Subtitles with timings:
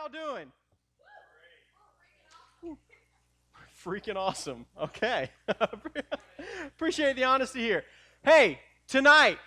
[0.00, 0.46] y'all doing?
[3.84, 4.66] Freaking awesome.
[4.80, 5.30] Okay.
[6.66, 7.84] Appreciate the honesty here.
[8.22, 9.38] Hey, tonight,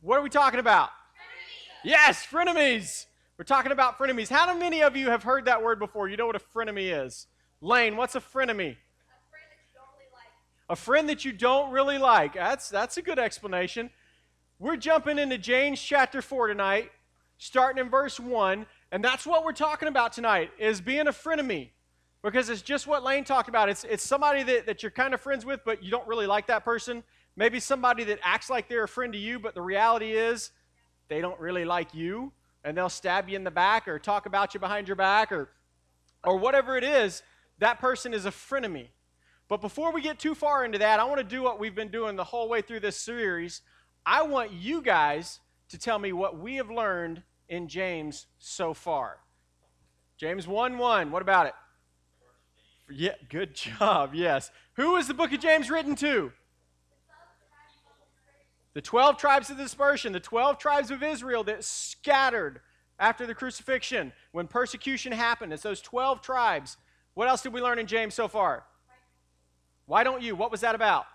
[0.00, 0.88] what are we talking about?
[0.88, 1.84] Frenemies.
[1.84, 3.06] Yes, frenemies.
[3.38, 4.28] We're talking about frenemies.
[4.28, 6.08] How many of you have heard that word before?
[6.08, 7.26] You know what a frenemy is?
[7.60, 8.76] Lane, what's a frenemy?
[10.68, 12.34] A friend that you don't really like.
[12.34, 13.90] That's that's a good explanation.
[14.60, 16.92] We're jumping into James chapter 4 tonight,
[17.38, 21.70] starting in verse 1, and that's what we're talking about tonight is being a frenemy.
[22.22, 23.70] Because it's just what Lane talked about.
[23.70, 26.48] It's, it's somebody that, that you're kind of friends with, but you don't really like
[26.48, 27.02] that person.
[27.34, 30.50] Maybe somebody that acts like they're a friend to you, but the reality is
[31.08, 32.32] they don't really like you,
[32.62, 35.48] and they'll stab you in the back or talk about you behind your back or,
[36.22, 37.22] or whatever it is.
[37.58, 38.88] That person is a frenemy.
[39.48, 41.88] But before we get too far into that, I want to do what we've been
[41.88, 43.62] doing the whole way through this series.
[44.04, 49.18] I want you guys to tell me what we have learned in James so far.
[50.16, 51.10] James 1 1.
[51.10, 51.54] What about it?
[52.88, 54.14] Yeah, good job.
[54.14, 54.50] Yes.
[54.74, 56.32] Who is the book of James written to?
[58.72, 62.60] The 12 tribes of the dispersion, the 12 tribes of Israel that scattered
[63.00, 65.52] after the crucifixion when persecution happened.
[65.52, 66.76] It's those 12 tribes.
[67.14, 68.64] What else did we learn in James so far?
[69.86, 70.36] Why don't you?
[70.36, 71.06] What was that about?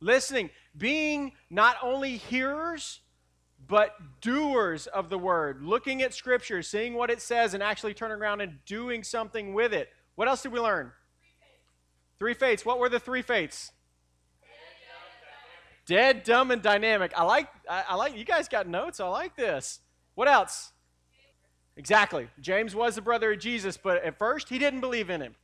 [0.00, 0.48] Listening.
[0.74, 3.00] Being not only hearers,
[3.68, 5.62] but doers of the word.
[5.62, 9.72] Looking at Scripture, seeing what it says, and actually turning around and doing something with
[9.72, 9.88] it.
[10.14, 10.92] What else did we learn?
[12.18, 12.64] Three faiths.
[12.64, 13.72] What were the three faiths?
[15.86, 17.12] Dead, dumb, and dynamic.
[17.16, 17.48] I like.
[17.68, 18.16] I, I like.
[18.16, 19.00] You guys got notes.
[19.00, 19.80] I like this.
[20.14, 20.72] What else?
[21.76, 22.28] Exactly.
[22.40, 25.34] James was the brother of Jesus, but at first he didn't believe in him.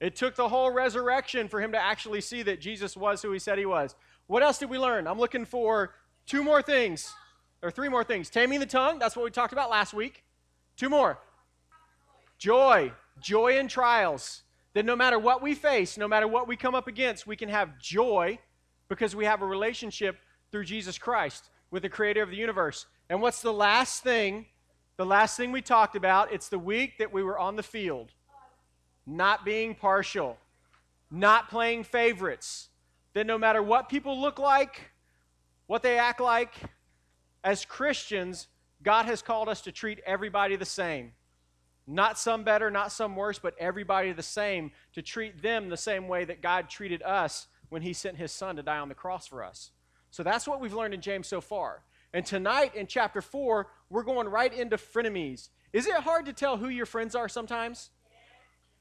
[0.00, 3.38] It took the whole resurrection for him to actually see that Jesus was who he
[3.38, 3.94] said he was.
[4.26, 5.06] What else did we learn?
[5.06, 5.94] I'm looking for
[6.26, 7.14] two more things,
[7.64, 8.28] or three more things.
[8.28, 10.22] Taming the tongue, that's what we talked about last week.
[10.76, 11.18] Two more.
[12.38, 14.42] Joy, joy in trials.
[14.74, 17.48] That no matter what we face, no matter what we come up against, we can
[17.48, 18.38] have joy
[18.88, 20.18] because we have a relationship
[20.50, 22.86] through Jesus Christ with the creator of the universe.
[23.08, 24.46] And what's the last thing?
[24.96, 28.10] The last thing we talked about, it's the week that we were on the field.
[29.06, 30.38] Not being partial,
[31.10, 32.68] not playing favorites.
[33.14, 34.90] That no matter what people look like,
[35.66, 36.52] what they act like,
[37.44, 38.48] as Christians,
[38.82, 41.12] God has called us to treat everybody the same.
[41.86, 46.08] Not some better, not some worse, but everybody the same, to treat them the same
[46.08, 49.26] way that God treated us when He sent His Son to die on the cross
[49.26, 49.70] for us.
[50.10, 51.82] So that's what we've learned in James so far.
[52.14, 55.50] And tonight in chapter 4, we're going right into frenemies.
[55.72, 57.90] Is it hard to tell who your friends are sometimes?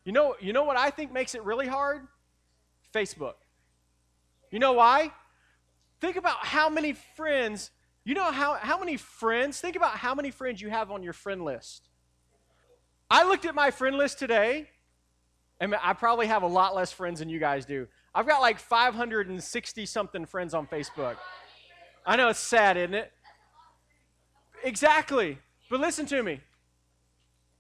[0.06, 2.08] You know, you know what I think makes it really hard?
[2.94, 3.34] Facebook.
[4.52, 5.12] You know why?
[6.00, 7.72] Think about how many friends,
[8.06, 11.14] you know how, how many friends, think about how many friends you have on your
[11.14, 11.90] friend list.
[13.10, 14.70] I looked at my friend list today,
[15.60, 17.88] and I probably have a lot less friends than you guys do.
[18.14, 21.16] I've got like 560 something friends on Facebook.
[22.06, 23.12] I know it's sad, isn't it?
[24.64, 25.38] Exactly.
[25.70, 26.42] But listen to me.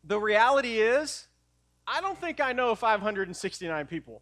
[0.03, 1.27] The reality is,
[1.87, 4.21] I don't think I know 569 people.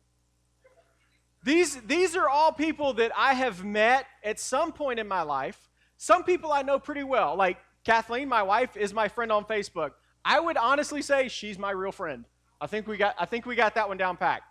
[1.44, 5.71] These, these are all people that I have met at some point in my life.
[6.02, 7.36] Some people I know pretty well.
[7.36, 9.92] Like Kathleen, my wife, is my friend on Facebook.
[10.26, 12.26] I would honestly say she's my real friend.
[12.60, 14.46] I think we got, I think we got that one down packed.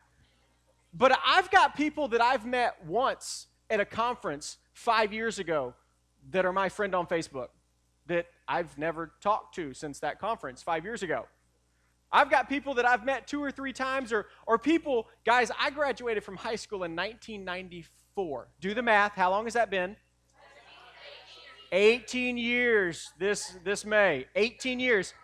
[0.95, 5.75] But I've got people that I've met once at a conference five years ago
[6.31, 7.49] that are my friend on Facebook
[8.07, 11.27] that I've never talked to since that conference five years ago.
[12.13, 15.71] I've got people that I've met two or three times, or, or people, guys, I
[15.71, 18.49] graduated from high school in 1994.
[18.61, 19.15] Do the math.
[19.17, 19.97] How long has that been?
[21.73, 24.27] 18 years this, this May.
[24.35, 25.15] 18 years.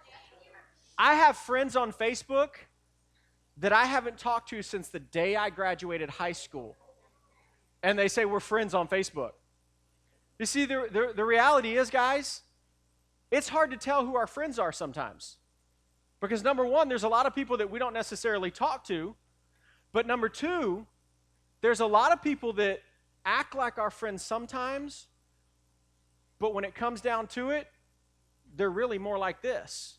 [0.99, 2.51] I have friends on Facebook
[3.59, 6.77] that I haven't talked to since the day I graduated high school.
[7.83, 9.33] And they say we're friends on Facebook.
[10.39, 12.43] You see, the, the, the reality is, guys,
[13.31, 15.39] it's hard to tell who our friends are sometimes.
[16.21, 19.15] Because number one, there's a lot of people that we don't necessarily talk to.
[19.93, 20.87] But number two,
[21.61, 22.81] there's a lot of people that
[23.25, 25.07] act like our friends sometimes,
[26.39, 27.69] but when it comes down to it,
[28.57, 29.99] they're really more like this.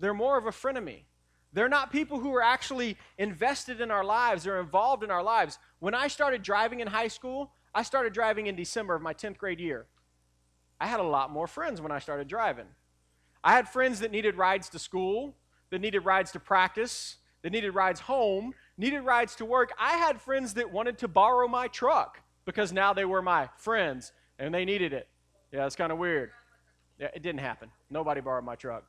[0.00, 1.02] They're more of a frenemy.
[1.52, 5.58] They're not people who are actually invested in our lives or involved in our lives.
[5.78, 9.38] When I started driving in high school, I started driving in December of my 10th
[9.38, 9.86] grade year.
[10.80, 12.66] I had a lot more friends when I started driving.
[13.42, 15.36] I had friends that needed rides to school,
[15.70, 19.72] that needed rides to practice, that needed rides home, needed rides to work.
[19.78, 24.12] I had friends that wanted to borrow my truck because now they were my friends
[24.38, 25.08] and they needed it.
[25.52, 26.30] Yeah, it's kind of weird.
[26.98, 27.70] Yeah, it didn't happen.
[27.90, 28.84] Nobody borrowed my truck.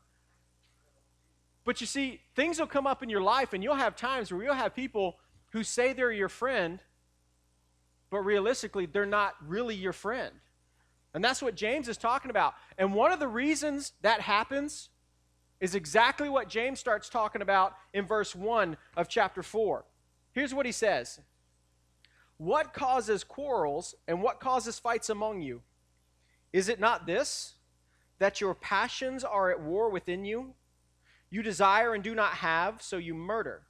[1.63, 4.43] But you see, things will come up in your life, and you'll have times where
[4.43, 5.17] you'll have people
[5.51, 6.79] who say they're your friend,
[8.09, 10.33] but realistically, they're not really your friend.
[11.13, 12.53] And that's what James is talking about.
[12.77, 14.89] And one of the reasons that happens
[15.59, 19.85] is exactly what James starts talking about in verse 1 of chapter 4.
[20.31, 21.19] Here's what he says
[22.37, 25.61] What causes quarrels and what causes fights among you?
[26.51, 27.55] Is it not this,
[28.19, 30.53] that your passions are at war within you?
[31.29, 33.63] You desire and do not have, so you murder.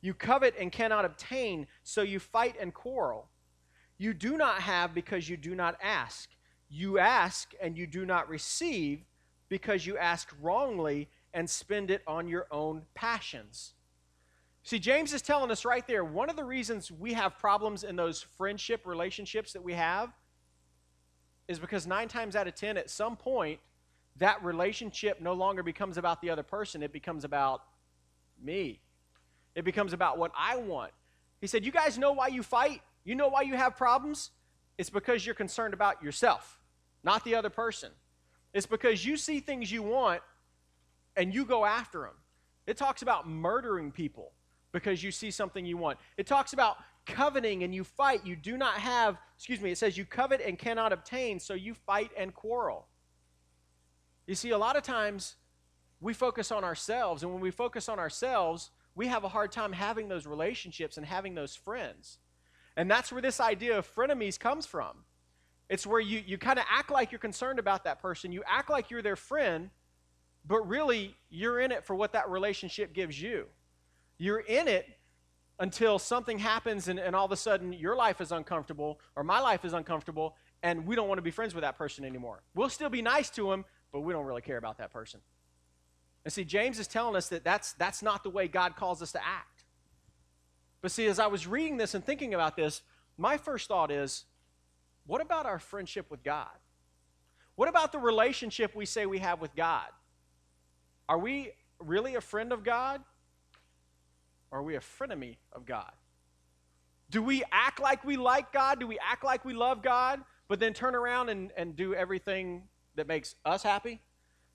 [0.00, 3.28] You covet and cannot obtain, so you fight and quarrel.
[3.98, 6.30] You do not have because you do not ask.
[6.68, 9.04] You ask and you do not receive
[9.48, 13.74] because you ask wrongly and spend it on your own passions.
[14.62, 17.96] See, James is telling us right there one of the reasons we have problems in
[17.96, 20.10] those friendship relationships that we have
[21.48, 23.60] is because nine times out of ten, at some point,
[24.16, 27.62] that relationship no longer becomes about the other person, it becomes about
[28.42, 28.80] me.
[29.54, 30.92] It becomes about what I want.
[31.40, 32.80] He said, You guys know why you fight?
[33.04, 34.30] You know why you have problems?
[34.78, 36.58] It's because you're concerned about yourself,
[37.02, 37.90] not the other person.
[38.52, 40.22] It's because you see things you want
[41.16, 42.14] and you go after them.
[42.66, 44.32] It talks about murdering people
[44.72, 45.98] because you see something you want.
[46.16, 48.24] It talks about coveting and you fight.
[48.24, 51.74] You do not have, excuse me, it says you covet and cannot obtain, so you
[51.74, 52.86] fight and quarrel.
[54.26, 55.36] You see, a lot of times
[56.00, 59.72] we focus on ourselves, and when we focus on ourselves, we have a hard time
[59.72, 62.18] having those relationships and having those friends.
[62.76, 65.04] And that's where this idea of frenemies comes from.
[65.68, 68.70] It's where you, you kind of act like you're concerned about that person, you act
[68.70, 69.70] like you're their friend,
[70.46, 73.46] but really you're in it for what that relationship gives you.
[74.18, 74.86] You're in it
[75.58, 79.40] until something happens and, and all of a sudden your life is uncomfortable or my
[79.40, 82.42] life is uncomfortable and we don't want to be friends with that person anymore.
[82.54, 85.20] We'll still be nice to him, but we don't really care about that person.
[86.24, 89.12] And see, James is telling us that that's, that's not the way God calls us
[89.12, 89.64] to act.
[90.80, 92.82] But see, as I was reading this and thinking about this,
[93.16, 94.24] my first thought is
[95.06, 96.48] what about our friendship with God?
[97.56, 99.86] What about the relationship we say we have with God?
[101.08, 103.02] Are we really a friend of God?
[104.54, 105.90] Are we a frenemy of God?
[107.10, 108.78] Do we act like we like God?
[108.78, 112.62] Do we act like we love God, but then turn around and, and do everything
[112.94, 114.00] that makes us happy?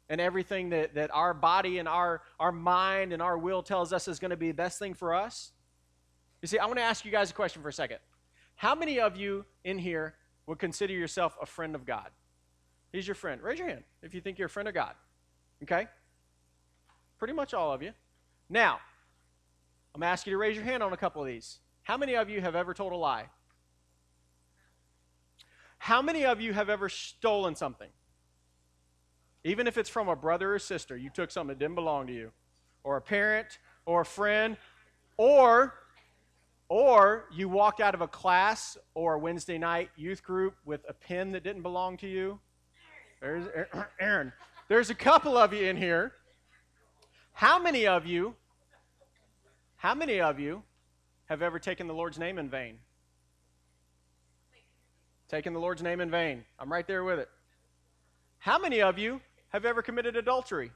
[0.07, 4.07] And everything that, that our body and our, our mind and our will tells us
[4.07, 5.51] is going to be the best thing for us?
[6.41, 7.99] You see, I want to ask you guys a question for a second.
[8.55, 10.15] How many of you in here
[10.47, 12.09] would consider yourself a friend of God?
[12.93, 13.41] He's your friend.
[13.41, 14.93] Raise your hand if you think you're a friend of God.
[15.61, 15.87] Okay?
[17.17, 17.91] Pretty much all of you.
[18.49, 18.79] Now,
[19.93, 21.59] I'm going to ask you to raise your hand on a couple of these.
[21.83, 23.25] How many of you have ever told a lie?
[25.79, 27.89] How many of you have ever stolen something?
[29.43, 32.13] Even if it's from a brother or sister, you took something that didn't belong to
[32.13, 32.31] you,
[32.83, 34.57] or a parent, or a friend,
[35.17, 35.73] or
[36.67, 40.93] or you walked out of a class or a Wednesday night youth group with a
[40.93, 42.39] pen that didn't belong to you.
[43.21, 43.47] There's
[43.99, 44.31] Aaron.
[44.67, 46.13] There's a couple of you in here
[47.39, 48.35] how many of you,
[49.79, 50.61] how many of you
[51.27, 52.79] have ever taken the Lord's name in vain?
[55.29, 56.43] Taken the Lord's name in vain.
[56.59, 57.29] I'm right there with it.
[58.39, 60.71] How many of you have ever committed adultery?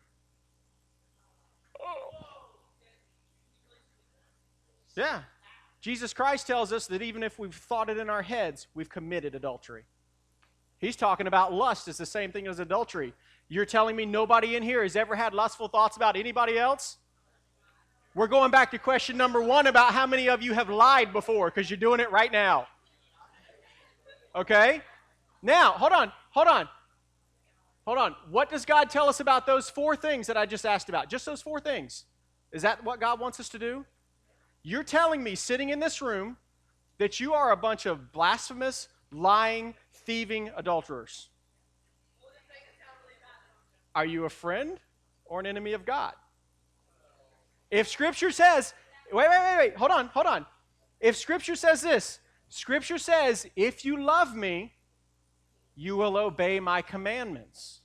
[4.96, 5.24] Yeah.
[5.82, 9.36] Jesus Christ tells us that even if we've thought it in our heads, we've committed
[9.36, 9.84] adultery.
[10.78, 13.14] He's talking about lust is the same thing as adultery.
[13.50, 17.00] You're telling me nobody in here has ever had lustful thoughts about anybody else?
[18.16, 21.50] We're going back to question number one about how many of you have lied before
[21.50, 22.68] because you're doing it right now.
[24.36, 24.82] Okay?
[25.42, 26.70] Now, hold on, hold on.
[27.86, 28.16] Hold on.
[28.30, 31.10] What does God tell us about those four things that I just asked about?
[31.10, 32.06] Just those four things.
[32.52, 33.86] Is that what God wants us to do?
[34.64, 36.38] You're telling me, sitting in this room,
[36.98, 41.28] that you are a bunch of blasphemous, lying, thieving adulterers.
[43.96, 44.80] Are you a friend
[45.26, 46.14] or an enemy of God?
[47.74, 48.72] If Scripture says,
[49.12, 50.46] wait, wait, wait, wait, hold on, hold on.
[51.00, 54.74] If Scripture says this, Scripture says, if you love me,
[55.74, 57.82] you will obey my commandments.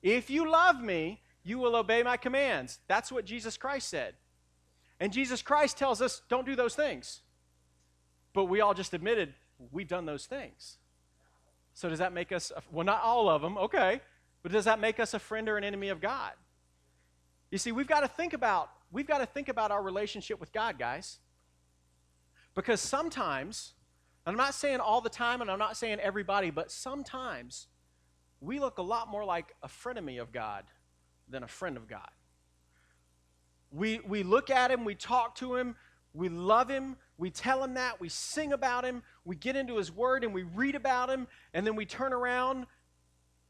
[0.00, 2.78] If you love me, you will obey my commands.
[2.86, 4.14] That's what Jesus Christ said.
[5.00, 7.22] And Jesus Christ tells us, don't do those things.
[8.32, 9.34] But we all just admitted
[9.72, 10.78] we've done those things.
[11.74, 14.00] So does that make us, well, not all of them, okay.
[14.44, 16.30] But does that make us a friend or an enemy of God?
[17.50, 20.50] You see, we've got to think about we've got to think about our relationship with
[20.54, 21.18] God, guys.
[22.54, 23.74] Because sometimes,
[24.24, 27.66] and I'm not saying all the time and I'm not saying everybody, but sometimes
[28.40, 30.64] we look a lot more like a frenemy of God
[31.28, 32.08] than a friend of God.
[33.70, 35.76] We, we look at him, we talk to him,
[36.14, 39.92] we love him, we tell him that, we sing about him, we get into his
[39.92, 42.64] word and we read about him, and then we turn around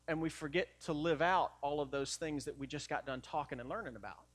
[0.09, 3.21] and we forget to live out all of those things that we just got done
[3.21, 4.27] talking and learning about.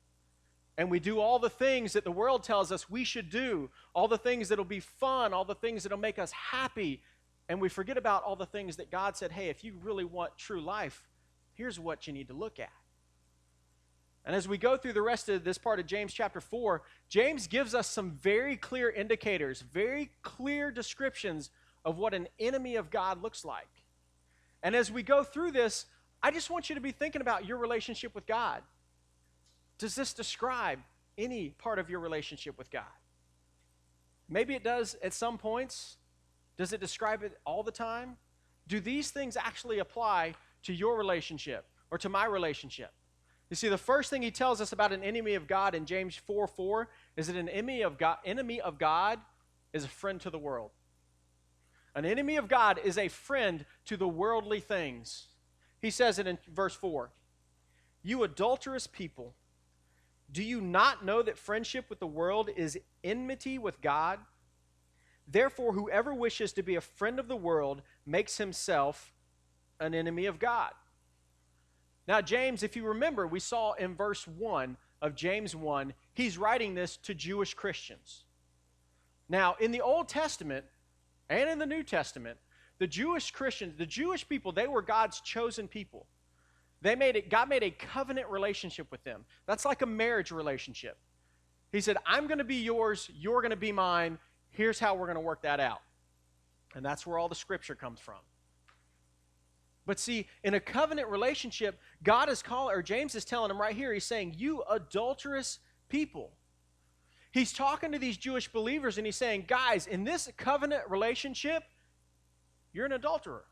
[0.81, 4.07] And we do all the things that the world tells us we should do, all
[4.07, 7.03] the things that'll be fun, all the things that'll make us happy,
[7.47, 10.39] and we forget about all the things that God said, hey, if you really want
[10.39, 11.07] true life,
[11.53, 12.71] here's what you need to look at.
[14.25, 17.45] And as we go through the rest of this part of James chapter 4, James
[17.45, 21.51] gives us some very clear indicators, very clear descriptions
[21.85, 23.69] of what an enemy of God looks like.
[24.63, 25.85] And as we go through this,
[26.23, 28.63] I just want you to be thinking about your relationship with God.
[29.81, 30.77] Does this describe
[31.17, 32.83] any part of your relationship with God?
[34.29, 35.97] Maybe it does at some points.
[36.55, 38.17] Does it describe it all the time?
[38.67, 42.91] Do these things actually apply to your relationship or to my relationship?
[43.49, 46.15] You see, the first thing he tells us about an enemy of God in James
[46.15, 49.19] 4 4 is that an enemy of God, enemy of God
[49.73, 50.69] is a friend to the world.
[51.95, 55.29] An enemy of God is a friend to the worldly things.
[55.81, 57.09] He says it in verse 4
[58.03, 59.33] You adulterous people,
[60.31, 64.19] do you not know that friendship with the world is enmity with God?
[65.27, 69.13] Therefore, whoever wishes to be a friend of the world makes himself
[69.79, 70.71] an enemy of God.
[72.07, 76.75] Now, James, if you remember, we saw in verse 1 of James 1, he's writing
[76.75, 78.23] this to Jewish Christians.
[79.29, 80.65] Now, in the Old Testament
[81.29, 82.37] and in the New Testament,
[82.79, 86.07] the Jewish Christians, the Jewish people, they were God's chosen people.
[86.81, 89.25] They made it, God made a covenant relationship with them.
[89.45, 90.97] That's like a marriage relationship.
[91.71, 94.17] He said, I'm going to be yours, you're going to be mine.
[94.49, 95.81] Here's how we're going to work that out.
[96.75, 98.17] And that's where all the scripture comes from.
[99.85, 103.75] But see, in a covenant relationship, God is calling, or James is telling him right
[103.75, 105.59] here, he's saying, You adulterous
[105.89, 106.31] people.
[107.31, 111.63] He's talking to these Jewish believers and he's saying, Guys, in this covenant relationship,
[112.73, 113.45] you're an adulterer.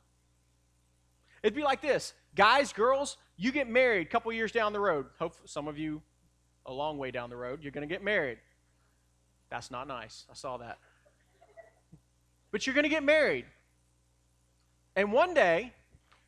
[1.44, 5.08] It'd be like this guys, girls, you get married a couple years down the road.
[5.18, 6.02] Hope some of you
[6.66, 8.38] a long way down the road, you're going to get married.
[9.50, 10.26] That's not nice.
[10.30, 10.78] I saw that.
[12.52, 13.46] But you're going to get married.
[14.96, 15.74] And one day,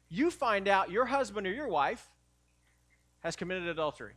[0.10, 2.10] you find out your husband or your wife
[3.20, 4.13] has committed adultery.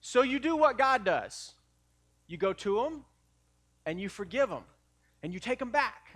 [0.00, 1.54] So you do what God does
[2.32, 3.04] you go to them
[3.84, 4.64] and you forgive them
[5.22, 6.14] and you take them back.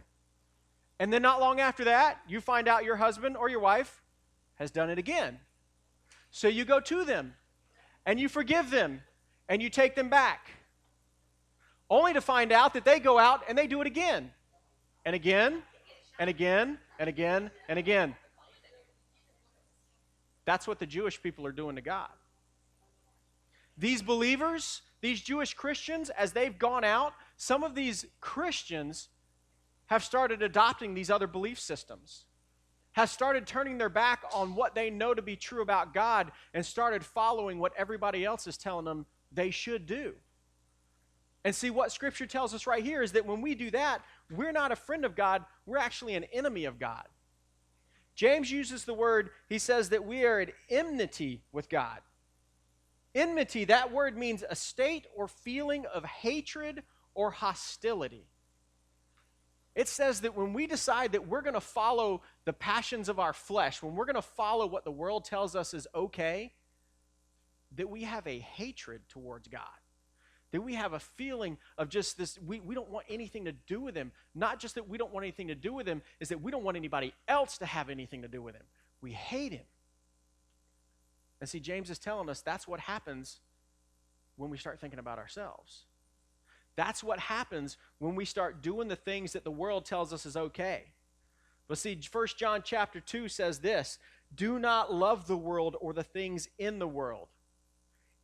[0.98, 4.02] And then, not long after that, you find out your husband or your wife
[4.54, 5.38] has done it again.
[6.30, 7.34] So you go to them
[8.06, 9.02] and you forgive them
[9.48, 10.50] and you take them back.
[11.88, 14.32] Only to find out that they go out and they do it again
[15.04, 15.62] and again
[16.18, 18.16] and again and again and again.
[20.44, 22.08] That's what the Jewish people are doing to God.
[23.76, 29.08] These believers, these Jewish Christians, as they've gone out, some of these Christians
[29.86, 32.24] have started adopting these other belief systems,
[32.92, 36.64] have started turning their back on what they know to be true about God, and
[36.64, 40.14] started following what everybody else is telling them they should do.
[41.44, 44.50] And see, what Scripture tells us right here is that when we do that, we're
[44.50, 47.04] not a friend of God, we're actually an enemy of God.
[48.16, 52.00] James uses the word, he says that we are at enmity with God.
[53.14, 56.82] Enmity, that word means a state or feeling of hatred
[57.14, 58.26] or hostility.
[59.76, 63.32] It says that when we decide that we're going to follow the passions of our
[63.32, 66.52] flesh, when we're going to follow what the world tells us is okay,
[67.76, 69.62] that we have a hatred towards God
[70.52, 73.80] that we have a feeling of just this, we, we don't want anything to do
[73.80, 74.12] with him.
[74.34, 76.62] Not just that we don't want anything to do with him, is that we don't
[76.62, 78.62] want anybody else to have anything to do with him.
[79.00, 79.66] We hate him.
[81.40, 83.40] And see, James is telling us that's what happens
[84.36, 85.84] when we start thinking about ourselves.
[86.76, 90.36] That's what happens when we start doing the things that the world tells us is
[90.36, 90.84] okay.
[91.68, 93.98] But see, 1 John chapter 2 says this
[94.34, 97.28] Do not love the world or the things in the world.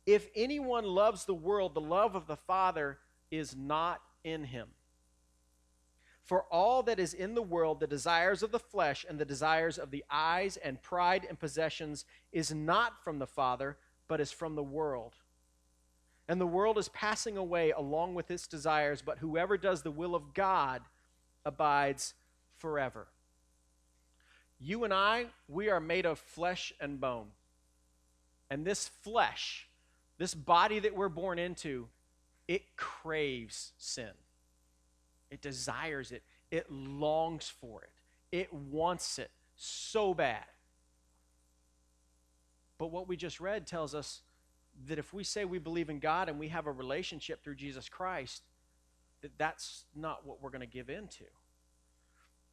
[0.05, 2.99] If anyone loves the world, the love of the Father
[3.31, 4.69] is not in him.
[6.23, 9.77] For all that is in the world, the desires of the flesh and the desires
[9.77, 14.55] of the eyes and pride and possessions, is not from the Father, but is from
[14.55, 15.15] the world.
[16.33, 20.15] And the world is passing away along with its desires, but whoever does the will
[20.15, 20.81] of God
[21.45, 22.15] abides
[22.57, 23.05] forever.
[24.59, 27.27] You and I, we are made of flesh and bone.
[28.49, 29.67] And this flesh,
[30.17, 31.87] this body that we're born into,
[32.47, 34.09] it craves sin.
[35.29, 36.23] It desires it.
[36.49, 38.35] It longs for it.
[38.35, 40.45] It wants it so bad.
[42.79, 44.23] But what we just read tells us
[44.87, 47.89] that if we say we believe in God and we have a relationship through Jesus
[47.89, 48.43] Christ,
[49.21, 51.23] that that's not what we're going to give into.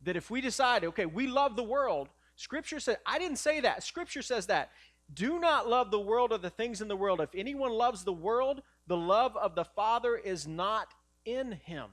[0.03, 3.83] That if we decide, okay, we love the world, Scripture says, I didn't say that.
[3.83, 4.71] Scripture says that.
[5.13, 7.21] Do not love the world or the things in the world.
[7.21, 11.91] If anyone loves the world, the love of the Father is not in him.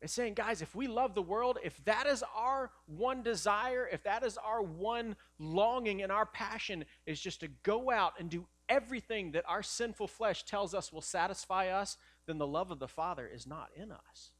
[0.00, 4.02] It's saying, guys, if we love the world, if that is our one desire, if
[4.02, 8.44] that is our one longing and our passion is just to go out and do
[8.68, 12.88] everything that our sinful flesh tells us will satisfy us, then the love of the
[12.88, 14.30] Father is not in us.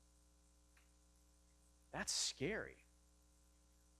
[1.92, 2.76] That's scary.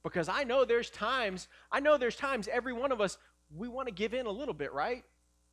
[0.03, 3.19] Because I know there's times, I know there's times every one of us,
[3.55, 5.05] we want to give in a little bit, right?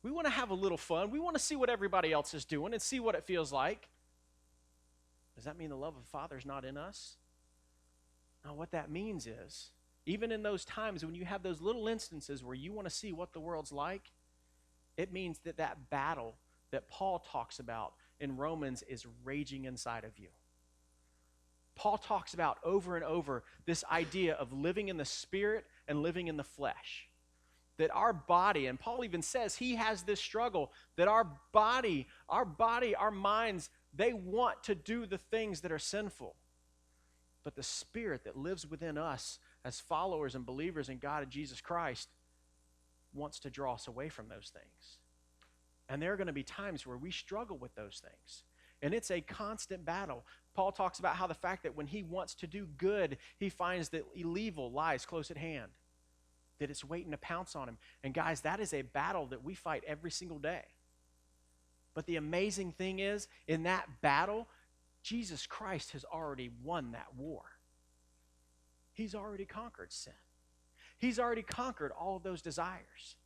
[0.02, 1.10] We want to have a little fun.
[1.10, 3.88] We want to see what everybody else is doing and see what it feels like.
[5.36, 7.16] Does that mean the love of the Father is not in us?
[8.44, 9.70] Now, what that means is,
[10.06, 13.12] even in those times when you have those little instances where you want to see
[13.12, 14.10] what the world's like,
[15.00, 16.34] it means that that battle
[16.70, 20.28] that Paul talks about in Romans is raging inside of you.
[21.74, 26.28] Paul talks about over and over this idea of living in the spirit and living
[26.28, 27.08] in the flesh.
[27.78, 32.44] That our body, and Paul even says he has this struggle, that our body, our
[32.44, 36.34] body, our minds, they want to do the things that are sinful.
[37.42, 41.62] But the spirit that lives within us as followers and believers in God and Jesus
[41.62, 42.10] Christ
[43.12, 44.98] wants to draw us away from those things.
[45.88, 48.44] And there are going to be times where we struggle with those things.
[48.82, 50.24] And it's a constant battle.
[50.54, 53.90] Paul talks about how the fact that when he wants to do good, he finds
[53.90, 55.70] that evil lies close at hand,
[56.58, 57.78] that it's waiting to pounce on him.
[58.02, 60.62] And guys, that is a battle that we fight every single day.
[61.92, 64.48] But the amazing thing is, in that battle,
[65.02, 67.42] Jesus Christ has already won that war.
[68.92, 70.12] He's already conquered sin.
[71.00, 73.16] He's already conquered all of those desires.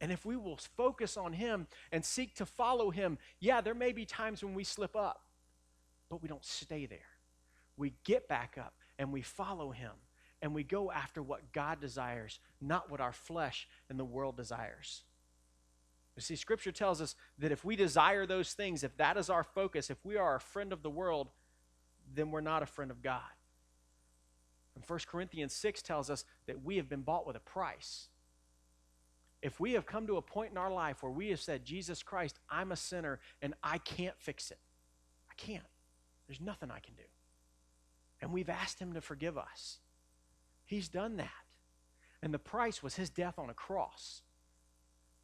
[0.00, 3.92] And if we will focus on Him and seek to follow Him, yeah, there may
[3.92, 5.22] be times when we slip up,
[6.10, 6.98] but we don't stay there.
[7.76, 9.92] We get back up and we follow Him
[10.42, 15.04] and we go after what God desires, not what our flesh and the world desires.
[16.16, 19.42] You see, Scripture tells us that if we desire those things, if that is our
[19.42, 21.28] focus, if we are a friend of the world,
[22.14, 23.22] then we're not a friend of God.
[24.74, 28.08] And 1 Corinthians 6 tells us that we have been bought with a price.
[29.42, 32.02] If we have come to a point in our life where we have said, Jesus
[32.02, 34.58] Christ, I'm a sinner and I can't fix it,
[35.30, 35.64] I can't.
[36.26, 37.02] There's nothing I can do.
[38.22, 39.80] And we've asked Him to forgive us.
[40.64, 41.28] He's done that.
[42.22, 44.22] And the price was His death on a cross.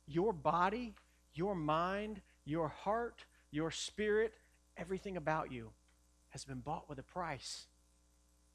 [0.07, 0.95] Your body,
[1.33, 4.35] your mind, your heart, your spirit,
[4.77, 5.71] everything about you
[6.29, 7.67] has been bought with a price.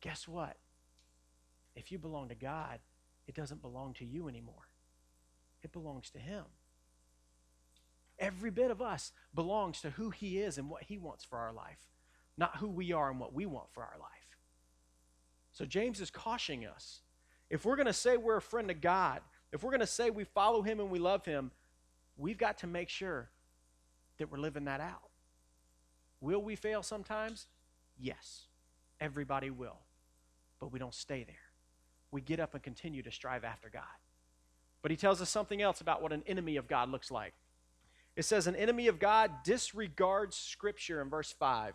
[0.02, 0.58] Guess what?
[1.76, 2.80] If you belong to God,
[3.28, 4.70] it doesn't belong to you anymore.
[5.64, 6.44] It belongs to Him.
[8.18, 11.52] Every bit of us belongs to who He is and what He wants for our
[11.52, 11.90] life,
[12.38, 14.10] not who we are and what we want for our life.
[15.52, 17.02] So James is cautioning us.
[17.50, 20.10] If we're going to say we're a friend of God, if we're going to say
[20.10, 21.52] we follow Him and we love Him,
[22.18, 23.30] we've got to make sure
[24.18, 25.10] that we're living that out.
[26.22, 27.48] Will we fail sometimes?
[28.00, 28.48] Yes.
[29.00, 29.80] Everybody will.
[30.60, 31.36] But we don't stay there.
[32.16, 33.84] We get up and continue to strive after God.
[34.82, 37.34] But he tells us something else about what an enemy of God looks like.
[38.16, 41.74] It says, An enemy of God disregards Scripture in verse 5.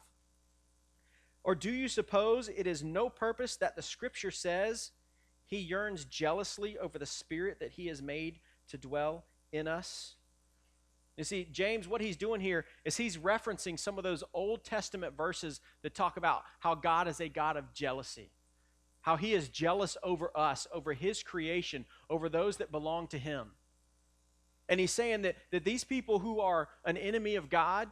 [1.45, 4.93] Or do you suppose it is no purpose that the Scripture says
[5.45, 10.15] he yearns jealously over the Spirit that he has made to dwell in us?
[11.19, 15.19] You see, James, what he's doing here is he's referencing some of those Old Testament
[15.19, 18.31] verses that talk about how God is a God of jealousy
[19.03, 23.49] how he is jealous over us, over his creation, over those that belong to him.
[24.69, 27.91] And he's saying that, that these people who are an enemy of God,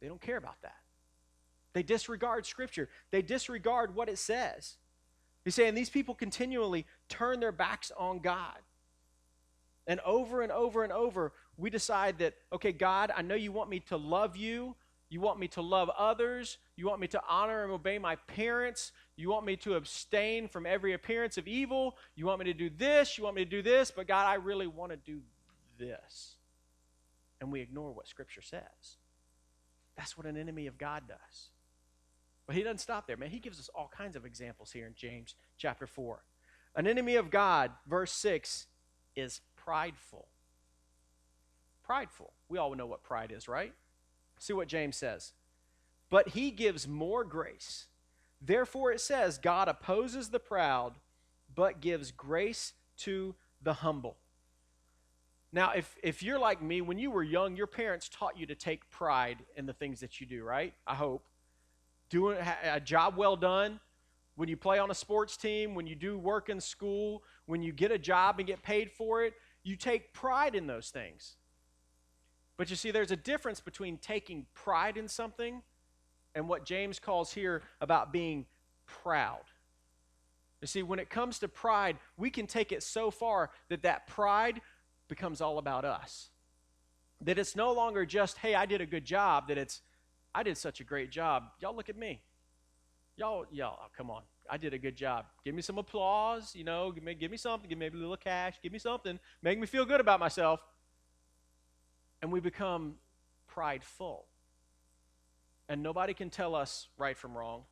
[0.00, 0.76] they don't care about that.
[1.72, 4.76] They disregard Scripture, they disregard what it says.
[5.44, 8.58] He's saying these people continually turn their backs on God.
[9.86, 13.68] And over and over and over, we decide that, okay, God, I know you want
[13.68, 14.74] me to love you.
[15.10, 16.58] You want me to love others.
[16.76, 18.92] You want me to honor and obey my parents.
[19.16, 21.96] You want me to abstain from every appearance of evil.
[22.16, 23.16] You want me to do this.
[23.16, 23.90] You want me to do this.
[23.90, 25.20] But God, I really want to do
[25.78, 26.36] this.
[27.40, 28.96] And we ignore what Scripture says.
[29.96, 31.50] That's what an enemy of God does.
[32.46, 33.30] But he doesn't stop there, man.
[33.30, 36.22] He gives us all kinds of examples here in James chapter 4.
[36.76, 38.66] An enemy of God, verse 6,
[39.14, 40.26] is prideful.
[41.84, 42.32] Prideful.
[42.48, 43.72] We all know what pride is, right?
[44.44, 45.32] See what James says.
[46.10, 47.86] But he gives more grace.
[48.42, 50.96] Therefore, it says, God opposes the proud,
[51.54, 54.18] but gives grace to the humble.
[55.50, 58.54] Now, if, if you're like me, when you were young, your parents taught you to
[58.54, 60.74] take pride in the things that you do, right?
[60.86, 61.24] I hope.
[62.10, 63.80] Doing a job well done,
[64.36, 67.72] when you play on a sports team, when you do work in school, when you
[67.72, 71.36] get a job and get paid for it, you take pride in those things.
[72.56, 75.62] But you see, there's a difference between taking pride in something
[76.34, 78.46] and what James calls here about being
[78.86, 79.42] proud.
[80.60, 84.06] You see, when it comes to pride, we can take it so far that that
[84.06, 84.60] pride
[85.08, 86.30] becomes all about us.
[87.20, 89.82] That it's no longer just, hey, I did a good job, that it's,
[90.34, 91.44] I did such a great job.
[91.60, 92.22] Y'all look at me.
[93.16, 94.22] Y'all, y'all, oh, come on.
[94.50, 95.26] I did a good job.
[95.44, 98.16] Give me some applause, you know, give me, give me something, give me a little
[98.16, 100.60] cash, give me something, make me feel good about myself.
[102.24, 102.94] And we become
[103.48, 104.24] prideful.
[105.68, 107.64] And nobody can tell us right from wrong.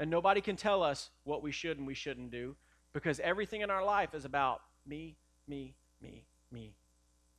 [0.00, 2.56] And nobody can tell us what we should and we shouldn't do
[2.92, 5.14] because everything in our life is about me,
[5.46, 6.74] me, me, me,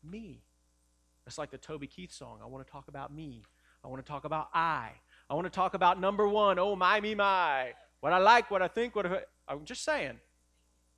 [0.01, 0.43] me.
[1.27, 2.39] It's like the Toby Keith song.
[2.41, 3.43] I want to talk about me.
[3.83, 4.91] I want to talk about I.
[5.29, 6.57] I want to talk about number one.
[6.57, 7.73] Oh, my, me, my.
[7.99, 10.21] What I like, what I think, what I, I'm just saying.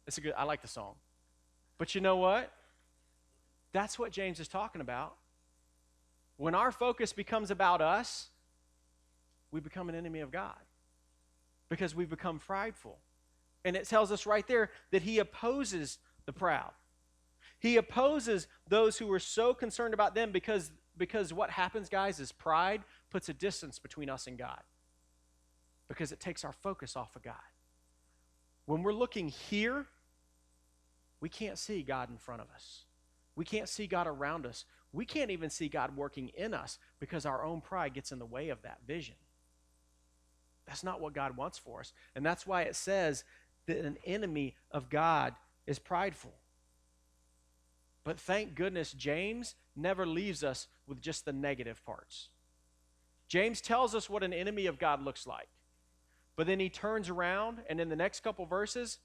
[0.06, 0.93] It's a good, I like the song.
[1.80, 2.52] But you know what?
[3.74, 5.15] That's what James is talking about.
[6.38, 8.30] When our focus becomes about us,
[9.52, 10.56] we become an enemy of God
[11.69, 12.97] because we become prideful.
[13.65, 16.71] And it tells us right there that he opposes the proud.
[17.60, 22.32] He opposes those who are so concerned about them because, because what happens, guys, is
[22.32, 24.62] pride puts a distance between us and God
[25.88, 27.36] because it takes our focus off of God.
[28.65, 29.88] When we're looking here,
[31.19, 32.84] we can't see God in front of us.
[33.36, 34.65] We can't see God around us.
[34.93, 38.26] We can't even see God working in us because our own pride gets in the
[38.26, 39.15] way of that vision.
[40.65, 41.93] That's not what God wants for us.
[42.15, 43.23] And that's why it says
[43.67, 46.34] that an enemy of God is prideful.
[48.04, 52.30] But thank goodness, James never leaves us with just the negative parts.
[53.28, 55.50] James tells us what an enemy of God looks like.
[56.38, 59.00] But then he turns around, and in the next couple verses,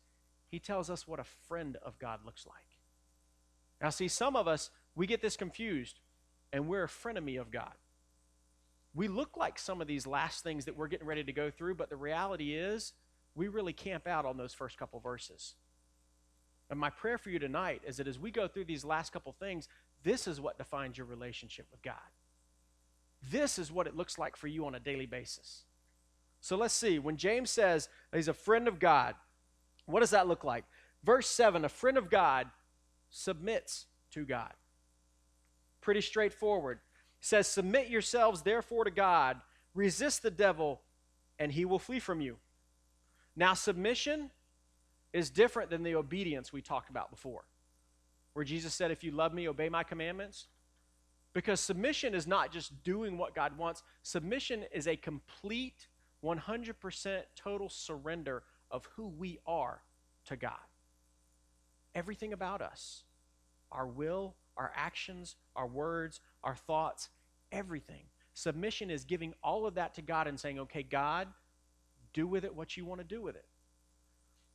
[0.49, 2.57] he tells us what a friend of God looks like.
[3.81, 6.00] Now, see, some of us, we get this confused,
[6.52, 7.72] and we're a frenemy of God.
[8.94, 11.76] We look like some of these last things that we're getting ready to go through,
[11.76, 12.92] but the reality is
[13.35, 15.55] we really camp out on those first couple verses.
[16.68, 19.33] And my prayer for you tonight is that as we go through these last couple
[19.33, 19.68] things,
[20.02, 21.94] this is what defines your relationship with God.
[23.31, 25.64] This is what it looks like for you on a daily basis.
[26.40, 26.98] So let's see.
[26.98, 29.14] When James says he's a friend of God,
[29.87, 30.64] what does that look like?
[31.05, 32.48] Verse 7 a friend of God
[33.11, 34.52] submits to God.
[35.83, 36.79] Pretty straightforward
[37.21, 39.38] says, Submit yourselves therefore to God,
[39.75, 40.81] resist the devil,
[41.38, 42.37] and he will flee from you.
[43.37, 44.31] Now, submission
[45.12, 47.45] is different than the obedience we talked about before,
[48.33, 50.47] where Jesus said, If you love me, obey my commandments.
[51.35, 55.88] Because submission is not just doing what God wants, submission is a complete,
[56.23, 59.81] 100% total surrender of who we are
[60.27, 60.53] to God.
[61.95, 63.05] Everything about us,
[63.71, 67.09] our will, our actions, our words, our thoughts,
[67.51, 68.05] everything.
[68.35, 71.29] Submission is giving all of that to God and saying, okay, God,
[72.12, 73.45] do with it what you want to do with it.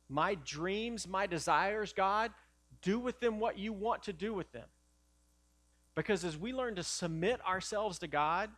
[0.08, 2.32] My dreams, my desires, God,
[2.82, 4.66] do with them what you want to do with them.
[5.94, 8.50] Because as we learn to submit ourselves to God,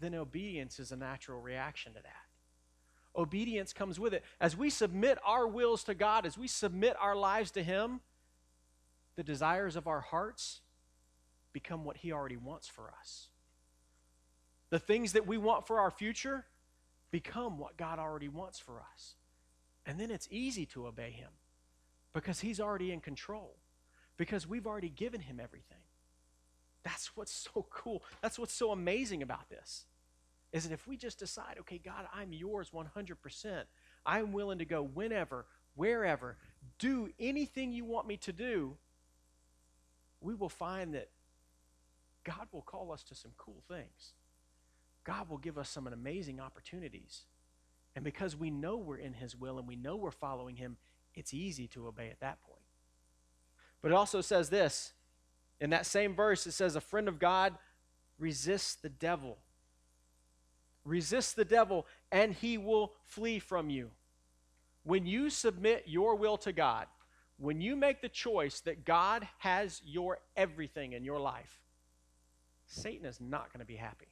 [0.00, 3.20] then obedience is a natural reaction to that.
[3.20, 4.22] Obedience comes with it.
[4.40, 8.00] As we submit our wills to God, as we submit our lives to Him,
[9.16, 10.60] the desires of our hearts
[11.52, 13.28] become what He already wants for us.
[14.70, 16.44] The things that we want for our future
[17.10, 19.14] become what God already wants for us.
[19.86, 21.30] And then it's easy to obey Him
[22.12, 23.56] because He's already in control,
[24.16, 25.78] because we've already given Him everything.
[26.84, 28.02] That's what's so cool.
[28.22, 29.86] That's what's so amazing about this.
[30.52, 33.64] Is that if we just decide, okay, God, I'm yours 100%,
[34.04, 36.36] I'm willing to go whenever, wherever,
[36.78, 38.76] do anything you want me to do,
[40.20, 41.08] we will find that
[42.24, 44.14] God will call us to some cool things.
[45.04, 47.22] God will give us some amazing opportunities.
[47.94, 50.76] And because we know we're in His will and we know we're following Him,
[51.14, 52.62] it's easy to obey at that point.
[53.80, 54.92] But it also says this
[55.60, 57.54] in that same verse, it says, A friend of God
[58.18, 59.38] resists the devil.
[60.84, 63.90] Resist the devil, and he will flee from you.
[64.84, 66.86] When you submit your will to God,
[67.38, 71.60] when you make the choice that God has your everything in your life,
[72.66, 74.06] Satan is not going to be happy.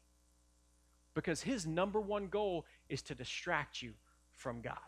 [1.15, 3.93] Because his number one goal is to distract you
[4.33, 4.79] from God.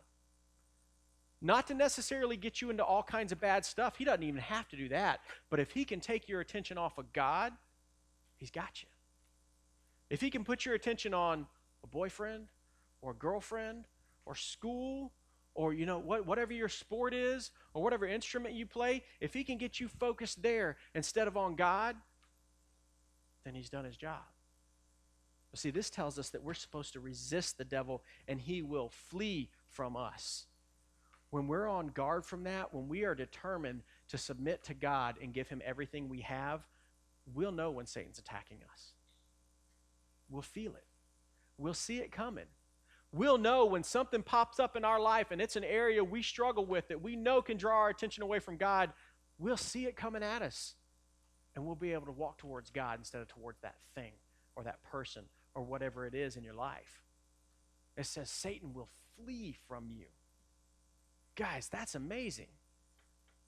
[1.41, 3.97] Not to necessarily get you into all kinds of bad stuff.
[3.97, 5.21] He doesn't even have to do that.
[5.51, 7.53] But if he can take your attention off of God,
[8.37, 8.89] he's got you.
[10.11, 11.47] If he can put your attention on
[11.85, 12.49] a boyfriend
[13.03, 13.85] or a girlfriend
[14.25, 15.13] or school
[15.57, 19.43] or you know what, whatever your sport is or whatever instrument you play if he
[19.43, 21.97] can get you focused there instead of on god
[23.45, 24.23] then he's done his job.
[25.53, 28.89] But see this tells us that we're supposed to resist the devil and he will
[28.89, 30.47] flee from us.
[31.31, 35.33] When we're on guard from that when we are determined to submit to god and
[35.33, 36.67] give him everything we have
[37.35, 38.93] we'll know when satan's attacking us.
[40.29, 40.85] We'll feel it.
[41.57, 42.47] We'll see it coming
[43.17, 46.67] We'll know when something pops up in our life and it's an area we struggle
[46.67, 48.93] with that we know can draw our attention away from God.
[49.39, 50.75] We'll see it coming at us.
[51.55, 54.13] And we'll be able to walk towards God instead of towards that thing
[54.55, 55.25] or that person
[55.55, 57.01] or whatever it is in your life.
[57.97, 60.05] It says Satan will flee from you.
[61.37, 62.49] Guys, that's amazing.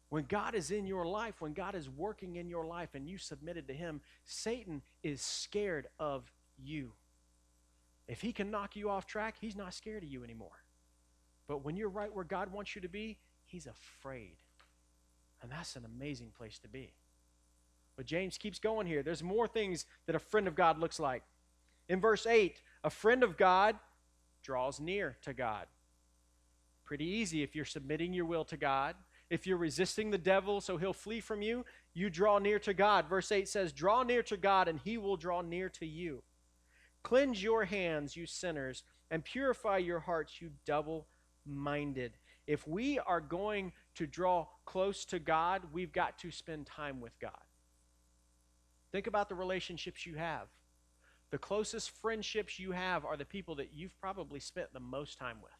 [0.08, 3.18] When God is in your life, when God is working in your life and you
[3.18, 6.92] submitted to Him, Satan is scared of you.
[8.08, 10.64] If he can knock you off track, he's not scared of you anymore.
[11.46, 14.36] But when you're right where God wants you to be, he's afraid.
[15.42, 16.92] And that's an amazing place to be.
[17.96, 19.02] But James keeps going here.
[19.02, 21.22] There's more things that a friend of God looks like.
[21.88, 23.76] In verse 8, a friend of God
[24.42, 25.66] draws near to God.
[26.84, 28.94] Pretty easy if you're submitting your will to God.
[29.30, 33.08] If you're resisting the devil so he'll flee from you, you draw near to God.
[33.08, 36.22] Verse 8 says, Draw near to God, and he will draw near to you.
[37.02, 41.06] Cleanse your hands, you sinners, and purify your hearts, you double
[41.46, 42.12] minded.
[42.46, 47.18] If we are going to draw close to God, we've got to spend time with
[47.20, 47.32] God.
[48.90, 50.48] Think about the relationships you have.
[51.30, 55.38] The closest friendships you have are the people that you've probably spent the most time
[55.42, 55.52] with.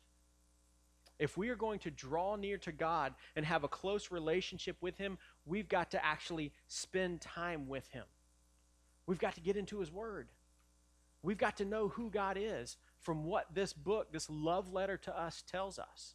[1.19, 4.97] If we are going to draw near to God and have a close relationship with
[4.97, 8.05] Him, we've got to actually spend time with Him.
[9.07, 10.29] We've got to get into His Word.
[11.23, 15.19] We've got to know who God is from what this book, this love letter to
[15.19, 16.15] us, tells us.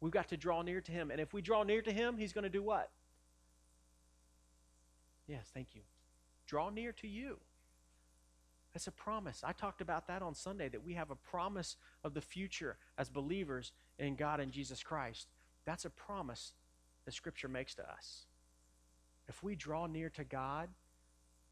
[0.00, 1.10] We've got to draw near to Him.
[1.10, 2.90] And if we draw near to Him, He's going to do what?
[5.26, 5.82] Yes, thank you.
[6.46, 7.38] Draw near to you.
[8.74, 9.42] That's a promise.
[9.46, 13.08] I talked about that on Sunday that we have a promise of the future as
[13.08, 15.28] believers in God and Jesus Christ.
[15.64, 16.52] That's a promise
[17.04, 18.26] that Scripture makes to us.
[19.28, 20.68] If we draw near to God,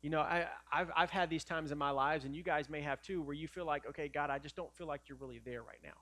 [0.03, 2.83] you know, I, have I've had these times in my lives, and you guys may
[2.83, 5.41] have too, where you feel like, okay, God, I just don't feel like you're really
[5.45, 5.97] there right now.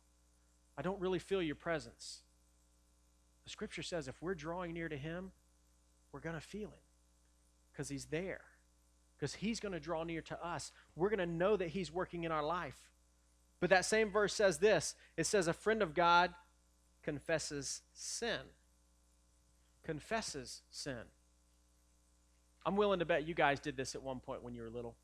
[0.77, 2.23] I don't really feel your presence.
[3.45, 5.33] The scripture says if we're drawing near to Him,
[6.13, 6.83] we're going to feel it
[7.73, 8.41] because He's there,
[9.19, 10.73] because He's going to draw near to us.
[10.97, 12.79] We're going to know that He's working in our life.
[13.61, 16.33] But that same verse says this it says, A friend of God
[17.03, 18.41] confesses sin.
[19.85, 21.05] Confesses sin.
[22.65, 24.95] I'm willing to bet you guys did this at one point when you were little.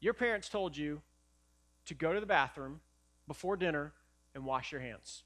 [0.00, 1.00] Your parents told you
[1.86, 2.80] to go to the bathroom
[3.26, 3.92] before dinner
[4.34, 5.24] and wash your hands.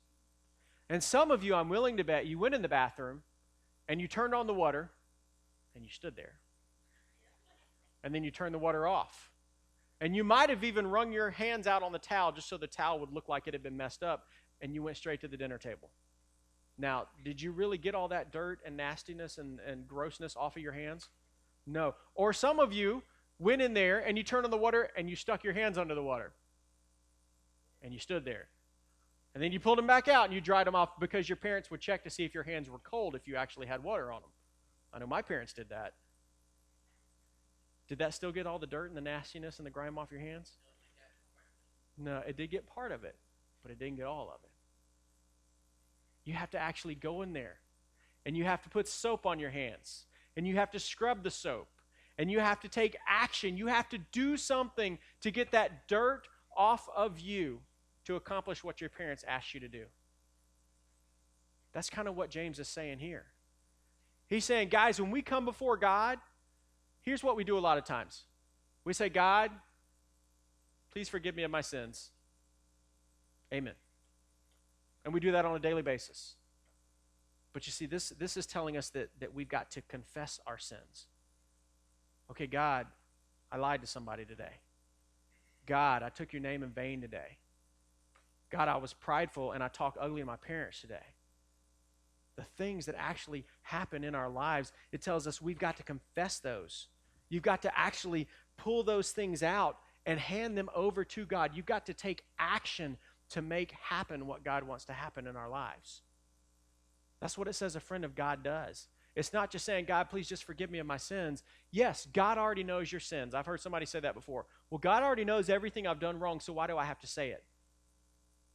[0.88, 3.22] And some of you, I'm willing to bet, you went in the bathroom
[3.88, 4.90] and you turned on the water
[5.74, 6.34] and you stood there.
[8.04, 9.30] And then you turned the water off.
[10.00, 12.66] And you might have even wrung your hands out on the towel just so the
[12.66, 14.26] towel would look like it had been messed up,
[14.60, 15.90] and you went straight to the dinner table.
[16.76, 20.62] Now, did you really get all that dirt and nastiness and, and grossness off of
[20.62, 21.08] your hands?
[21.66, 21.94] No.
[22.14, 23.02] Or some of you
[23.38, 25.94] went in there and you turned on the water and you stuck your hands under
[25.94, 26.32] the water.
[27.82, 28.48] And you stood there.
[29.34, 31.70] And then you pulled them back out and you dried them off because your parents
[31.70, 34.20] would check to see if your hands were cold if you actually had water on
[34.20, 34.30] them.
[34.92, 35.94] I know my parents did that.
[37.88, 40.20] Did that still get all the dirt and the nastiness and the grime off your
[40.20, 40.52] hands?
[41.98, 43.16] No, it did get part of it,
[43.62, 44.50] but it didn't get all of it.
[46.24, 47.56] You have to actually go in there
[48.24, 51.30] and you have to put soap on your hands and you have to scrub the
[51.30, 51.68] soap
[52.18, 53.56] and you have to take action.
[53.56, 56.22] You have to do something to get that dirt
[56.56, 57.60] off of you
[58.04, 59.84] to accomplish what your parents asked you to do.
[61.72, 63.24] That's kind of what James is saying here.
[64.28, 66.18] He's saying, guys, when we come before God,
[67.00, 68.24] here's what we do a lot of times
[68.84, 69.50] we say, God,
[70.92, 72.10] please forgive me of my sins.
[73.52, 73.74] Amen.
[75.04, 76.34] And we do that on a daily basis.
[77.52, 80.58] But you see, this, this is telling us that, that we've got to confess our
[80.58, 81.06] sins.
[82.30, 82.86] Okay, God,
[83.50, 84.60] I lied to somebody today.
[85.66, 87.36] God, I took your name in vain today.
[88.50, 91.04] God, I was prideful and I talked ugly to my parents today.
[92.36, 96.38] The things that actually happen in our lives, it tells us we've got to confess
[96.38, 96.88] those.
[97.28, 101.52] You've got to actually pull those things out and hand them over to God.
[101.54, 102.96] You've got to take action
[103.30, 106.02] to make happen what God wants to happen in our lives.
[107.22, 108.88] That's what it says a friend of God does.
[109.14, 111.44] It's not just saying, God, please just forgive me of my sins.
[111.70, 113.32] Yes, God already knows your sins.
[113.32, 114.44] I've heard somebody say that before.
[114.70, 117.30] Well, God already knows everything I've done wrong, so why do I have to say
[117.30, 117.44] it?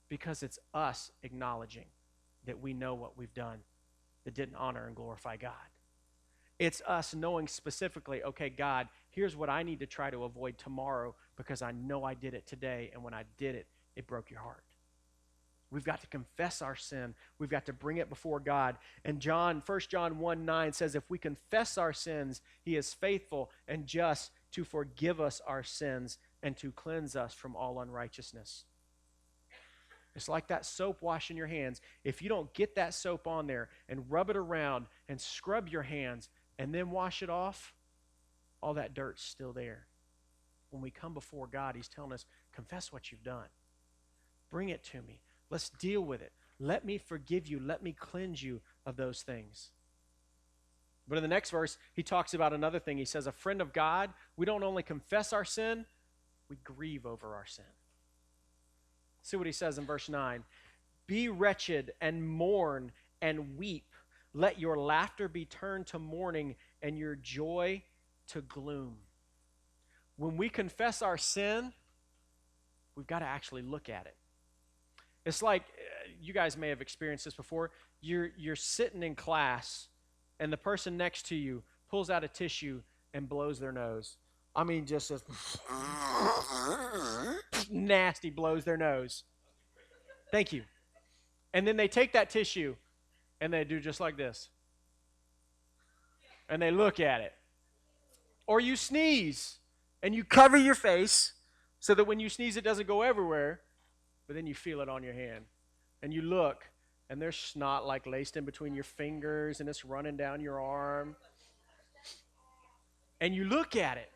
[0.09, 1.85] Because it's us acknowledging
[2.45, 3.59] that we know what we've done
[4.25, 5.53] that didn't honor and glorify God.
[6.59, 11.15] It's us knowing specifically, okay, God, here's what I need to try to avoid tomorrow
[11.37, 14.41] because I know I did it today, and when I did it, it broke your
[14.41, 14.63] heart.
[15.69, 17.13] We've got to confess our sin.
[17.39, 18.77] We've got to bring it before God.
[19.03, 23.51] And John, 1 John 1 9 says, if we confess our sins, he is faithful
[23.67, 28.63] and just to forgive us our sins and to cleanse us from all unrighteousness.
[30.15, 31.81] It's like that soap washing your hands.
[32.03, 35.83] If you don't get that soap on there and rub it around and scrub your
[35.83, 37.73] hands and then wash it off,
[38.61, 39.85] all that dirt's still there.
[40.71, 43.47] When we come before God, He's telling us, confess what you've done.
[44.49, 45.21] Bring it to me.
[45.49, 46.31] Let's deal with it.
[46.59, 47.59] Let me forgive you.
[47.59, 49.71] Let me cleanse you of those things.
[51.07, 52.97] But in the next verse, he talks about another thing.
[52.97, 55.85] He says, A friend of God, we don't only confess our sin,
[56.49, 57.65] we grieve over our sin.
[59.21, 60.43] See what he says in verse 9
[61.05, 63.93] Be wretched and mourn and weep.
[64.33, 67.83] Let your laughter be turned to mourning and your joy
[68.27, 68.97] to gloom.
[70.17, 71.73] When we confess our sin,
[72.95, 74.15] we've got to actually look at it.
[75.27, 77.71] It's like uh, you guys may have experienced this before.
[77.99, 79.89] You're you're sitting in class,
[80.39, 82.81] and the person next to you pulls out a tissue
[83.13, 84.15] and blows their nose.
[84.55, 85.23] I mean, just as
[87.69, 89.25] nasty blows their nose.
[90.31, 90.63] Thank you.
[91.53, 92.75] And then they take that tissue
[93.39, 94.49] and they do just like this.
[96.49, 97.33] And they look at it.
[98.47, 99.59] Or you sneeze
[100.01, 101.33] and you cover your face
[101.79, 103.61] so that when you sneeze, it doesn't go everywhere
[104.27, 105.45] but then you feel it on your hand.
[106.03, 106.65] And you look,
[107.09, 111.15] and there's snot like laced in between your fingers, and it's running down your arm.
[113.19, 114.11] And you look at it,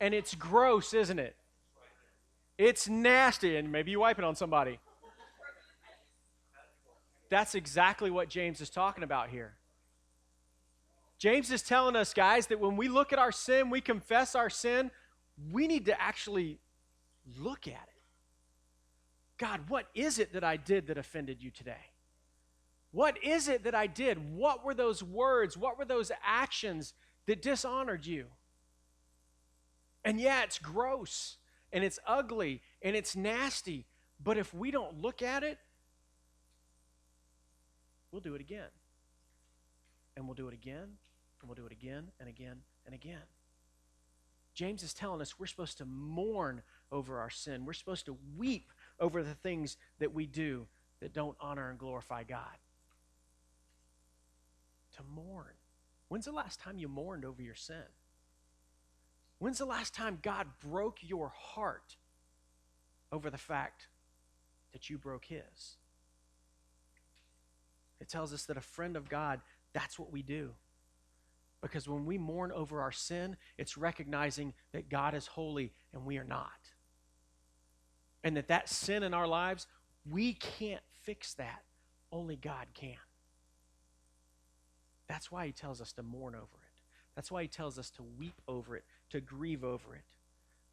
[0.00, 1.34] and it's gross, isn't it?
[2.56, 4.78] It's nasty, and maybe you wipe it on somebody.
[7.30, 9.54] That's exactly what James is talking about here.
[11.18, 14.48] James is telling us, guys, that when we look at our sin, we confess our
[14.48, 14.90] sin,
[15.50, 16.58] we need to actually
[17.38, 17.97] look at it.
[19.38, 21.92] God, what is it that I did that offended you today?
[22.90, 24.34] What is it that I did?
[24.34, 25.56] What were those words?
[25.56, 26.94] What were those actions
[27.26, 28.26] that dishonored you?
[30.04, 31.36] And yeah, it's gross
[31.72, 33.86] and it's ugly and it's nasty,
[34.22, 35.58] but if we don't look at it,
[38.10, 38.70] we'll do it again.
[40.16, 40.96] And we'll do it again,
[41.40, 43.22] and we'll do it again and again and again.
[44.52, 47.64] James is telling us we're supposed to mourn over our sin.
[47.64, 50.66] We're supposed to weep over the things that we do
[51.00, 52.58] that don't honor and glorify God.
[54.96, 55.54] To mourn.
[56.08, 57.76] When's the last time you mourned over your sin?
[59.38, 61.96] When's the last time God broke your heart
[63.12, 63.88] over the fact
[64.72, 65.76] that you broke His?
[68.00, 69.40] It tells us that a friend of God,
[69.72, 70.50] that's what we do.
[71.60, 76.16] Because when we mourn over our sin, it's recognizing that God is holy and we
[76.16, 76.50] are not
[78.24, 79.66] and that that sin in our lives,
[80.08, 81.62] we can't fix that.
[82.10, 82.96] Only God can.
[85.08, 86.82] That's why he tells us to mourn over it.
[87.14, 90.02] That's why he tells us to weep over it, to grieve over it.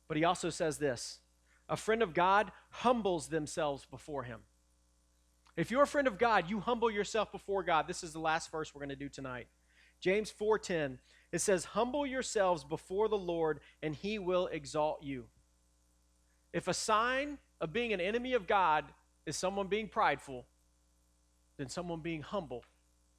[0.08, 1.20] But he also says this
[1.68, 4.42] a friend of God humbles themselves before him.
[5.58, 7.88] If you're a friend of God, you humble yourself before God.
[7.88, 9.48] This is the last verse we're going to do tonight.
[10.00, 11.00] James 4:10
[11.32, 15.26] it says humble yourselves before the Lord and he will exalt you.
[16.56, 18.86] If a sign of being an enemy of God
[19.26, 20.46] is someone being prideful,
[21.58, 22.64] then someone being humble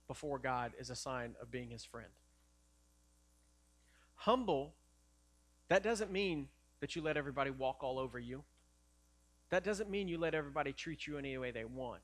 [0.08, 2.08] before God is a sign of being his friend.
[4.14, 4.72] Humble,
[5.68, 6.48] that doesn't mean
[6.80, 8.42] that you let everybody walk all over you.
[9.50, 12.00] That doesn't mean you let everybody treat you any way they want.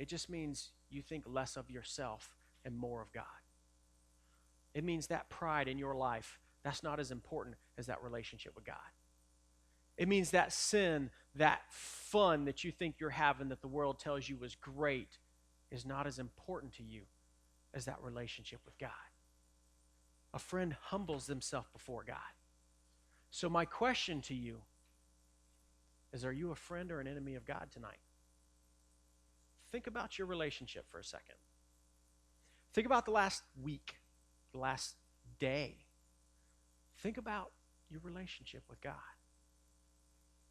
[0.00, 3.24] It just means you think less of yourself and more of God.
[4.74, 8.64] It means that pride in your life, that's not as important as that relationship with
[8.64, 8.76] God.
[9.96, 14.28] It means that sin, that fun that you think you're having that the world tells
[14.28, 15.18] you is great,
[15.70, 17.02] is not as important to you
[17.74, 18.90] as that relationship with God.
[20.34, 22.16] A friend humbles themselves before God.
[23.30, 24.62] So, my question to you
[26.12, 28.00] is Are you a friend or an enemy of God tonight?
[29.70, 31.36] Think about your relationship for a second.
[32.74, 33.96] Think about the last week,
[34.52, 34.96] the last
[35.38, 35.76] day.
[36.98, 37.52] Think about
[37.90, 38.94] your relationship with God.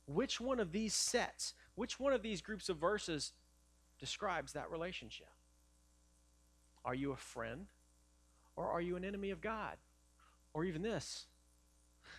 [0.05, 3.33] Which one of these sets, which one of these groups of verses
[3.99, 5.29] describes that relationship?
[6.83, 7.67] Are you a friend
[8.55, 9.77] or are you an enemy of God?
[10.53, 11.27] Or even this,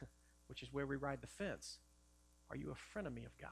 [0.47, 1.78] which is where we ride the fence.
[2.51, 3.51] Are you a frenemy of God?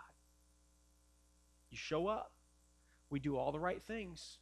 [1.70, 2.32] You show up.
[3.10, 4.38] We do all the right things.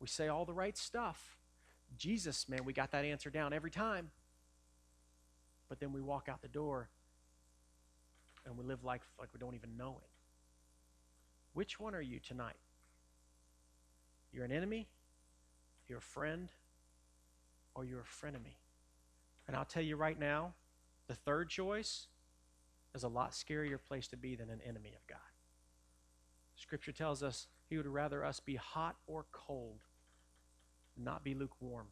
[0.00, 1.38] We say all the right stuff.
[1.96, 4.10] Jesus, man, we got that answer down every time.
[5.68, 6.88] But then we walk out the door
[8.50, 10.10] and we live life like we don't even know it.
[11.54, 12.56] Which one are you tonight?
[14.32, 14.88] You're an enemy,
[15.88, 16.48] you're a friend,
[17.74, 18.56] or you're a frenemy.
[19.46, 20.52] And I'll tell you right now,
[21.06, 22.08] the third choice
[22.94, 25.18] is a lot scarier place to be than an enemy of God.
[26.56, 29.80] Scripture tells us he would rather us be hot or cold,
[30.96, 31.86] not be lukewarm.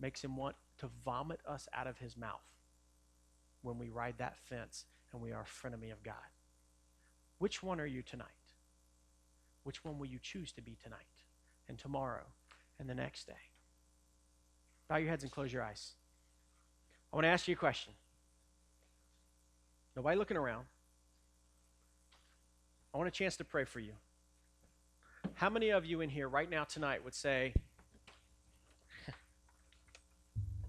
[0.00, 2.44] Makes him want to vomit us out of his mouth
[3.62, 6.14] when we ride that fence and we are a frenemy of God.
[7.38, 8.26] Which one are you tonight?
[9.64, 11.00] Which one will you choose to be tonight
[11.68, 12.24] and tomorrow
[12.78, 13.32] and the next day?
[14.88, 15.92] Bow your heads and close your eyes.
[17.12, 17.92] I want to ask you a question.
[19.96, 20.66] Nobody looking around.
[22.94, 23.92] I want a chance to pray for you.
[25.34, 27.52] How many of you in here right now tonight would say,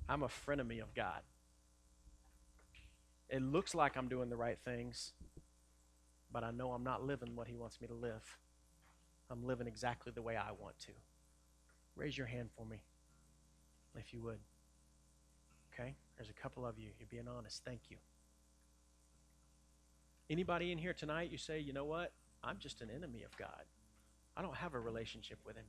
[0.10, 1.22] I'm a frenemy of God?
[3.30, 5.14] It looks like I'm doing the right things,
[6.32, 8.38] but I know I'm not living what He wants me to live.
[9.30, 10.92] I'm living exactly the way I want to.
[11.96, 12.78] Raise your hand for me,
[13.96, 14.40] if you would.
[15.74, 15.96] Okay?
[16.16, 16.90] There's a couple of you.
[17.00, 17.64] You're being honest.
[17.66, 17.98] Thank you.
[20.30, 22.14] Anybody in here tonight, you say, you know what?
[22.44, 23.64] I'm just an enemy of God.
[24.36, 25.66] I don't have a relationship with Him.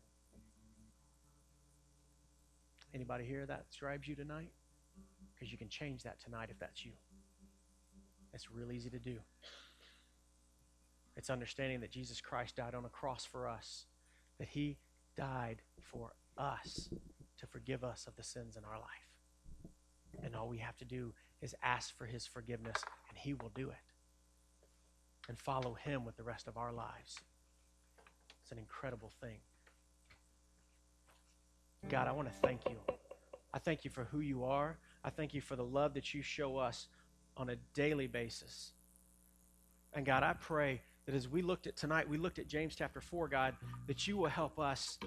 [2.94, 4.50] Anybody here that describes you tonight?
[5.34, 6.92] Because you can change that tonight if that's you.
[8.38, 9.18] It's real easy to do.
[11.16, 13.86] It's understanding that Jesus Christ died on a cross for us,
[14.38, 14.76] that He
[15.16, 16.88] died for us
[17.38, 20.22] to forgive us of the sins in our life.
[20.22, 23.70] And all we have to do is ask for His forgiveness, and He will do
[23.70, 23.76] it.
[25.28, 27.18] And follow Him with the rest of our lives.
[28.40, 29.38] It's an incredible thing.
[31.88, 32.76] God, I want to thank you.
[33.52, 34.78] I thank you for who you are.
[35.02, 36.86] I thank you for the love that you show us
[37.38, 38.72] on a daily basis.
[39.94, 43.00] And God, I pray that as we looked at tonight, we looked at James chapter
[43.00, 43.54] 4, God,
[43.86, 44.98] that you will help us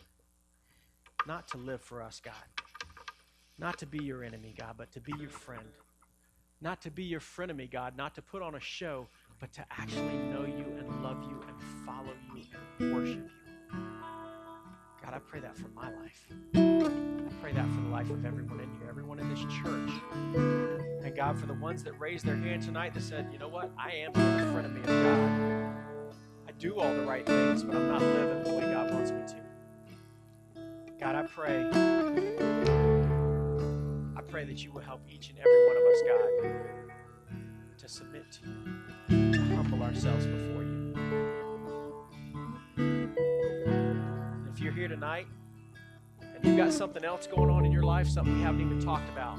[1.27, 2.33] not to live for us, God.
[3.59, 5.67] Not to be your enemy, God, but to be your friend.
[6.61, 9.07] Not to be your frenemy, God, not to put on a show,
[9.39, 12.43] but to actually know you and love you and follow you
[12.79, 13.40] and worship you.
[15.11, 16.25] God, I pray that for my life.
[16.55, 19.91] I pray that for the life of everyone in here, everyone in this church.
[21.03, 23.71] And God, for the ones that raised their hand tonight that said, you know what,
[23.77, 25.75] I am a frenemy of me, God.
[26.47, 29.19] I do all the right things, but I'm not living the way God wants me
[29.27, 29.35] to.
[30.97, 31.65] God, I pray.
[34.15, 36.29] I pray that you will help each and every one of us, God,
[37.79, 38.47] to submit to
[39.09, 40.71] you, to humble ourselves before you.
[44.81, 45.27] Here tonight
[46.21, 49.07] and you've got something else going on in your life, something we haven't even talked
[49.09, 49.37] about,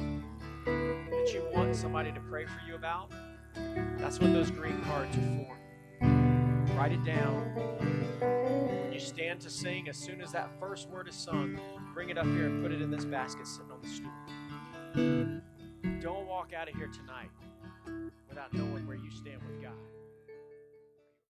[0.65, 3.11] that you want somebody to pray for you about,
[3.99, 5.45] that's what those green cards are
[6.01, 6.77] for.
[6.77, 7.43] Write it down.
[8.21, 11.59] When you stand to sing, as soon as that first word is sung,
[11.93, 14.13] bring it up here and put it in this basket sitting on the stool.
[16.01, 17.31] Don't walk out of here tonight
[18.29, 19.73] without knowing where you stand with God.